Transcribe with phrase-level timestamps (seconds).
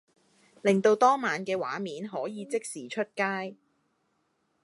[0.63, 3.55] 令到當晚嘅畫面可以即時出街